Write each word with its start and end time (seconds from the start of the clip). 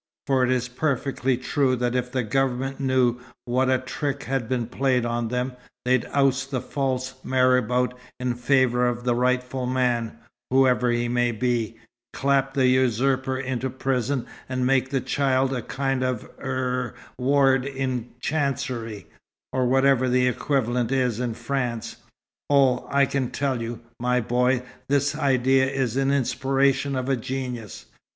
For 0.25 0.43
it's 0.47 0.67
perfectly 0.67 1.37
true 1.37 1.75
that 1.75 1.93
if 1.93 2.11
the 2.11 2.23
Government 2.23 2.79
knew 2.79 3.19
what 3.45 3.69
a 3.69 3.77
trick 3.77 4.23
had 4.23 4.49
been 4.49 4.65
played 4.65 5.05
on 5.05 5.27
them, 5.27 5.53
they'd 5.85 6.07
oust 6.11 6.49
the 6.49 6.59
false 6.59 7.13
marabout 7.23 7.93
in 8.19 8.33
favour 8.33 8.87
of 8.87 9.03
the 9.03 9.13
rightful 9.13 9.67
man, 9.67 10.17
whoever 10.49 10.89
he 10.89 11.07
may 11.07 11.31
be, 11.31 11.77
clap 12.13 12.55
the 12.55 12.65
usurper 12.65 13.37
into 13.37 13.69
prison, 13.69 14.25
and 14.49 14.65
make 14.65 14.89
the 14.89 15.01
child 15.01 15.53
a 15.53 15.61
kind 15.61 16.01
of 16.03 16.27
er 16.39 16.95
ward 17.19 17.63
in 17.63 18.09
chancery, 18.21 19.05
or 19.53 19.67
whatever 19.67 20.09
the 20.09 20.25
equivalent 20.27 20.91
is 20.91 21.19
in 21.19 21.35
France. 21.35 21.97
Oh, 22.49 22.87
I 22.89 23.05
can 23.05 23.29
tell 23.29 23.61
you, 23.61 23.81
my 23.99 24.19
boy, 24.19 24.63
this 24.89 25.15
idea 25.15 25.69
is 25.69 25.93
the 25.93 26.01
inspiration 26.09 26.95
of 26.95 27.07
a 27.07 27.15
genius! 27.15 27.85